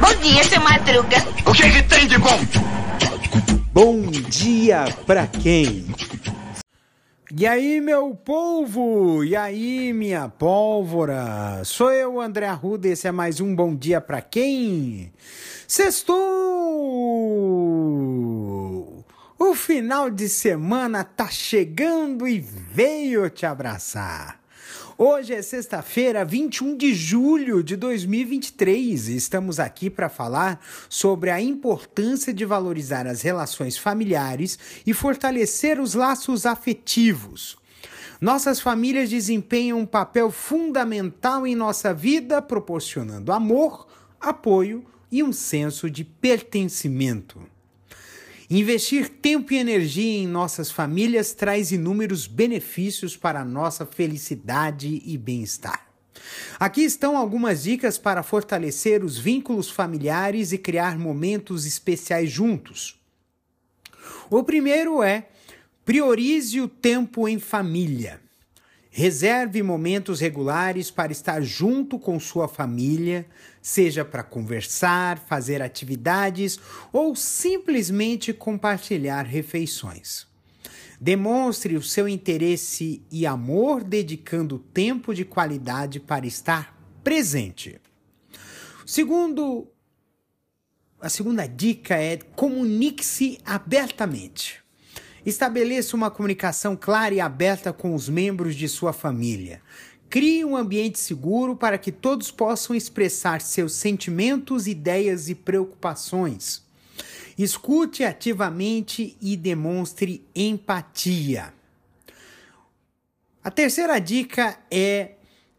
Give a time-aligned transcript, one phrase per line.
[0.00, 1.16] Bom dia, seu Madruga.
[1.44, 2.38] O que, que tem de bom?
[3.72, 5.86] Bom dia pra quem?
[7.38, 9.24] E aí, meu polvo?
[9.24, 11.62] E aí, minha pólvora?
[11.64, 15.12] Sou eu, André Arruda, esse é mais um Bom Dia Pra Quem?
[15.66, 16.16] Sextou!
[19.38, 24.45] O final de semana tá chegando e veio te abraçar.
[24.98, 31.38] Hoje é sexta-feira, 21 de julho de 2023 e estamos aqui para falar sobre a
[31.38, 37.58] importância de valorizar as relações familiares e fortalecer os laços afetivos.
[38.22, 43.86] Nossas famílias desempenham um papel fundamental em nossa vida, proporcionando amor,
[44.18, 44.82] apoio
[45.12, 47.38] e um senso de pertencimento.
[48.48, 55.18] Investir tempo e energia em nossas famílias traz inúmeros benefícios para a nossa felicidade e
[55.18, 55.86] bem-estar.
[56.58, 63.00] Aqui estão algumas dicas para fortalecer os vínculos familiares e criar momentos especiais juntos.
[64.30, 65.28] O primeiro é
[65.84, 68.20] priorize o tempo em família.
[68.98, 73.26] Reserve momentos regulares para estar junto com sua família,
[73.60, 76.58] seja para conversar, fazer atividades
[76.90, 80.26] ou simplesmente compartilhar refeições.
[80.98, 87.78] Demonstre o seu interesse e amor dedicando tempo de qualidade para estar presente.
[88.86, 89.70] Segundo,
[90.98, 94.65] a segunda dica é comunique-se abertamente.
[95.26, 99.60] Estabeleça uma comunicação clara e aberta com os membros de sua família.
[100.08, 106.64] Crie um ambiente seguro para que todos possam expressar seus sentimentos, ideias e preocupações.
[107.36, 111.52] Escute ativamente e demonstre empatia.
[113.42, 115.16] A terceira dica é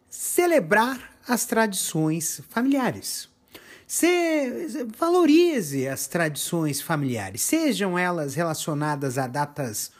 [0.09, 3.29] celebrar as tradições familiares.
[3.87, 9.91] Se, valorize as tradições familiares, sejam elas relacionadas a datas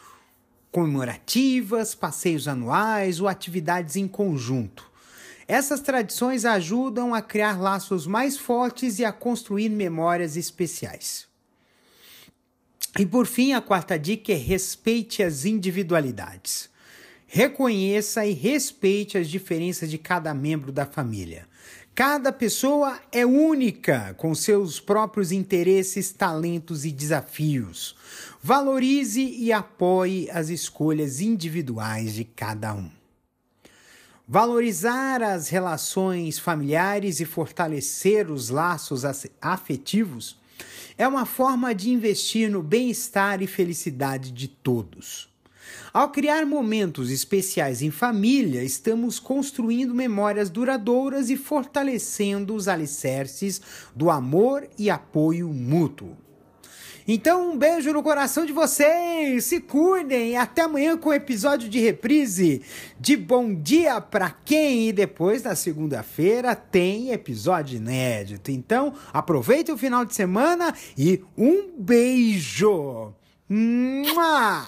[0.70, 4.92] comemorativas, passeios anuais ou atividades em conjunto.
[5.48, 11.26] Essas tradições ajudam a criar laços mais fortes e a construir memórias especiais.
[13.00, 16.70] E por fim, a quarta dica é respeite as individualidades.
[17.26, 21.48] Reconheça e respeite as diferenças de cada membro da família.
[21.98, 27.96] Cada pessoa é única, com seus próprios interesses, talentos e desafios.
[28.40, 32.92] Valorize e apoie as escolhas individuais de cada um.
[34.28, 39.02] Valorizar as relações familiares e fortalecer os laços
[39.42, 40.38] afetivos
[41.00, 45.36] é uma forma de investir no bem-estar e felicidade de todos.
[45.94, 53.62] Ao criar momentos especiais em família, estamos construindo memórias duradouras e fortalecendo os alicerces
[53.96, 56.18] do amor e apoio mútuo.
[57.10, 61.80] Então, um beijo no coração de vocês, se cuidem, até amanhã com o episódio de
[61.80, 62.62] reprise
[63.00, 64.90] de Bom Dia pra Quem?
[64.90, 68.52] E depois, na segunda-feira, tem episódio inédito.
[68.52, 73.14] Então, aproveite o final de semana e um beijo!
[73.48, 74.68] Mua!